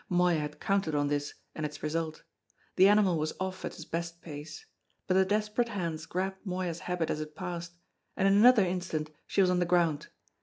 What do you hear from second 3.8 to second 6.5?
best pace; but the desperate hands grabbed